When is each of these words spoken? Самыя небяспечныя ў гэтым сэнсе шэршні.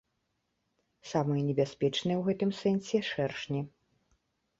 Самыя 1.11 1.41
небяспечныя 1.49 2.17
ў 2.21 2.23
гэтым 2.31 2.49
сэнсе 2.61 2.99
шэршні. 3.11 3.61